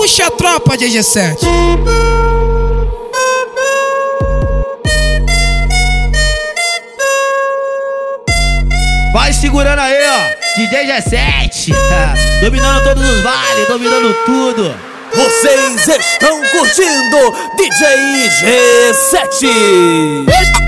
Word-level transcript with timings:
Puxa 0.00 0.28
a 0.28 0.30
tropa 0.30 0.78
de 0.78 0.86
G7. 0.86 1.36
Vai 9.12 9.30
segurando 9.34 9.78
aí, 9.78 9.98
ó. 10.06 10.20
DJ 10.56 10.86
G7. 10.86 11.74
dominando 12.40 12.82
todos 12.82 13.10
os 13.10 13.20
vales, 13.20 13.68
dominando 13.68 14.16
tudo. 14.24 14.74
Vocês 15.12 15.86
estão 15.86 16.40
curtindo 16.50 17.34
DJ 17.58 18.30
G7. 18.40 20.59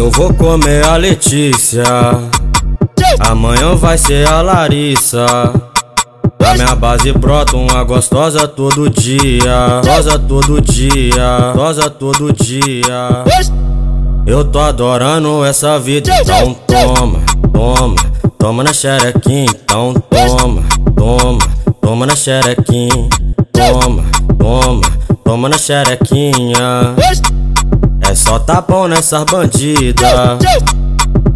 Hoje 0.00 0.06
eu 0.06 0.10
vou 0.10 0.32
comer 0.32 0.82
a 0.86 0.96
Letícia. 0.96 1.84
Amanhã 3.20 3.74
vai 3.74 3.98
ser 3.98 4.26
a 4.26 4.40
Larissa. 4.40 5.26
Da 6.38 6.54
minha 6.54 6.74
base 6.74 7.12
brota 7.12 7.54
uma 7.54 7.84
gostosa 7.84 8.48
todo 8.48 8.88
dia. 8.88 9.82
Gostosa 9.84 10.18
todo 10.18 10.58
dia. 10.58 11.52
Gostosa 11.54 11.90
todo 11.90 12.32
dia. 12.32 13.24
Eu 14.26 14.42
tô 14.42 14.58
adorando 14.60 15.44
essa 15.44 15.78
vida, 15.78 16.10
então 16.18 16.54
toma, 16.66 17.20
toma, 17.52 17.96
toma 18.38 18.64
na 18.64 18.72
xerequinha, 18.72 19.50
então 19.50 19.92
toma, 20.08 20.62
toma, 20.96 21.38
toma 21.80 22.06
na 22.06 22.14
xerequinha, 22.14 23.08
toma, 23.52 24.04
toma, 24.38 24.80
toma 25.24 25.48
na 25.48 25.58
xerequinha. 25.58 26.94
Só 28.30 28.38
tapão 28.38 28.86
nessas 28.86 29.24
bandidas. 29.24 30.38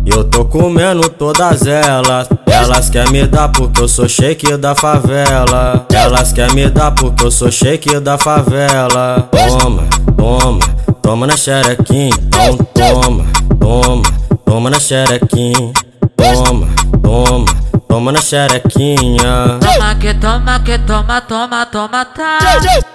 Eu 0.06 0.22
tô 0.22 0.44
comendo 0.44 1.08
todas 1.08 1.66
elas. 1.66 2.28
Elas 2.46 2.88
querem 2.88 3.10
me 3.10 3.26
dar 3.26 3.48
porque 3.48 3.82
eu 3.82 3.88
sou 3.88 4.08
shake 4.08 4.56
da 4.56 4.76
favela. 4.76 5.84
Elas 5.92 6.32
querem 6.32 6.54
me 6.54 6.70
dar 6.70 6.92
porque 6.92 7.24
eu 7.24 7.32
sou 7.32 7.50
shake 7.50 7.98
da 7.98 8.16
favela. 8.16 9.28
Toma, 9.32 9.82
toma, 10.16 10.60
toma 11.02 11.26
na 11.26 11.36
xerequinha. 11.36 12.12
Então 12.28 12.58
toma, 12.58 13.24
toma, 13.58 14.02
toma 14.44 14.70
na 14.70 14.78
xerequinha. 14.78 15.72
Toma, 16.16 16.68
toma, 17.02 17.44
toma 17.88 18.12
na 18.12 18.20
xerequinha. 18.20 19.58
Toma 19.60 19.94
que 19.96 20.14
toma 20.14 20.60
que 20.60 20.78
toma, 20.78 21.20
toma, 21.22 21.66
toma, 21.66 22.04
tá. 22.04 22.38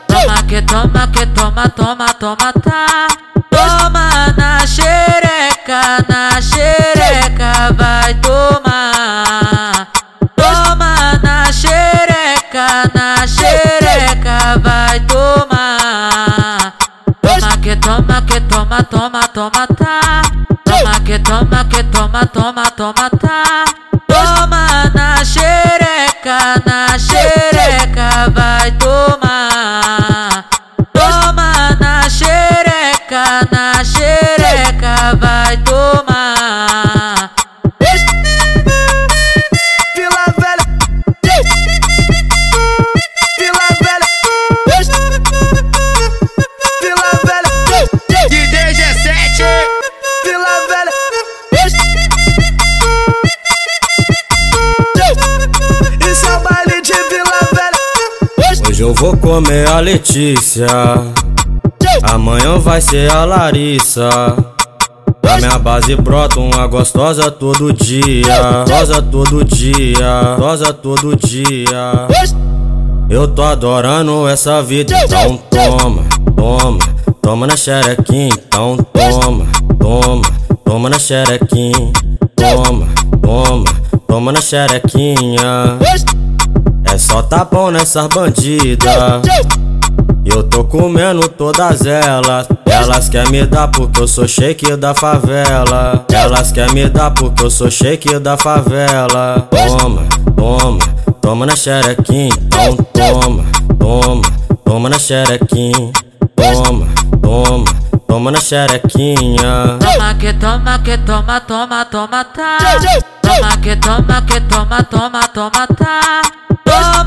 Toma 0.07 0.43
que 0.47 0.61
toma 0.61 1.07
que 1.09 1.25
toma, 1.25 1.67
toma, 1.67 2.13
toma, 2.13 2.53
tá. 2.53 3.07
Toma 3.49 4.33
na 4.37 4.65
xereca, 4.65 5.81
na 6.07 6.41
xereca, 6.41 7.73
vai 7.77 8.13
tomar. 8.15 9.87
Toma 10.35 11.19
na 11.23 11.51
xereca, 11.51 12.67
na 12.93 13.27
xereca, 13.27 14.57
vai 14.63 14.99
tomar. 15.01 16.73
Toma 17.21 17.57
que 17.61 17.75
toma 17.75 18.21
que 18.21 18.39
toma, 18.41 18.83
toma, 18.83 19.27
toma, 19.27 19.67
tá. 19.67 20.21
Toma 20.63 20.99
que 21.05 21.19
toma 21.19 21.65
que 21.65 21.83
toma, 21.83 22.25
toma, 22.27 22.71
toma, 22.71 23.09
tá. 23.09 23.65
Toma 24.07 24.91
na 24.93 25.23
xereca, 25.23 26.61
na 26.65 26.97
xereca, 26.97 27.08
vou 58.99 59.15
comer 59.15 59.67
a 59.69 59.79
Letícia. 59.79 60.67
Amanhã 62.03 62.59
vai 62.59 62.81
ser 62.81 63.09
a 63.09 63.23
Larissa. 63.23 64.09
Da 65.21 65.37
minha 65.37 65.57
base 65.57 65.95
brota 65.95 66.39
uma 66.39 66.67
gostosa 66.67 67.31
todo 67.31 67.71
dia. 67.71 68.65
Gostosa 68.67 69.01
todo 69.01 69.43
dia. 69.45 70.35
Gostosa 70.37 70.73
todo 70.73 71.15
dia. 71.15 72.07
Eu 73.09 73.27
tô 73.27 73.41
adorando 73.41 74.27
essa 74.27 74.61
vida, 74.61 74.93
então 75.03 75.39
toma, 75.49 76.03
toma, 76.35 76.77
toma 77.19 77.47
na 77.47 77.57
xerequinha, 77.57 78.29
então 78.47 78.77
toma, 78.93 79.47
toma, 79.79 80.21
toma 80.63 80.89
na 80.89 80.99
xerequinha, 80.99 81.91
toma, 82.35 82.87
toma, 83.19 83.65
toma 84.05 84.31
na 84.31 84.41
xerequinha. 84.41 85.79
Só 86.99 87.21
tapão 87.21 87.71
nessas 87.71 88.07
bandidas. 88.07 89.21
Eu 90.25 90.43
tô 90.43 90.65
comendo 90.65 91.27
todas 91.29 91.85
elas. 91.85 92.45
Elas 92.65 93.07
querem 93.07 93.31
me 93.31 93.45
dar 93.45 93.69
porque 93.69 94.01
eu 94.01 94.07
sou 94.07 94.27
shake 94.27 94.75
da 94.75 94.93
favela. 94.93 96.05
Elas 96.11 96.51
querem 96.51 96.73
me 96.73 96.89
dar 96.89 97.11
porque 97.11 97.45
eu 97.45 97.49
sou 97.49 97.71
shake 97.71 98.19
da 98.19 98.35
favela. 98.37 99.47
Toma, 99.49 100.03
toma, 100.35 100.79
toma 101.21 101.45
na 101.45 101.55
xerequinha. 101.55 102.29
Então 102.35 102.75
toma, 102.93 103.45
toma, 103.79 104.21
toma 104.65 104.89
na 104.89 104.99
xerequinha. 104.99 105.91
Toma, 106.35 106.87
toma, 107.21 107.65
toma 108.07 108.31
na 108.31 108.39
xerequinha. 108.41 109.77
Toma 109.79 110.13
que 110.15 110.33
toma 110.33 110.79
que 110.79 110.97
toma, 110.97 111.39
toma, 111.39 111.85
toma, 111.85 112.25
tá. 112.25 112.57
Toma 113.21 113.57
que 113.57 113.75
toma 113.77 114.21
que 114.21 114.41
toma, 114.41 114.83
toma, 114.83 115.27
toma, 115.29 115.67
tá. 115.67 116.21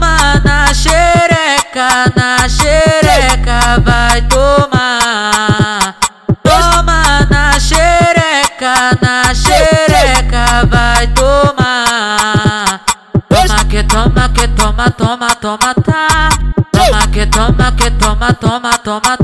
Toma 0.02 0.40
na 0.42 0.74
xereca, 0.74 2.10
na 2.16 2.48
xereca, 2.48 3.78
vai 3.84 4.20
tomar. 4.22 5.94
Toma 6.42 7.24
na 7.30 7.60
xereca, 7.60 8.98
na 9.00 9.32
xereca, 9.32 10.66
vai 10.68 11.06
tomar. 11.06 12.80
Toma 13.28 13.64
que 13.70 13.84
toma 13.84 14.28
que 14.30 14.48
toma, 14.48 14.90
toma, 14.90 15.36
toma, 15.36 15.72
tá. 15.74 16.28
Toma 16.72 17.06
que 17.06 17.24
toma 17.26 17.70
que 17.70 17.90
toma, 17.92 18.32
toma, 18.32 18.78
toma, 18.78 19.16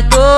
alto 0.00 0.29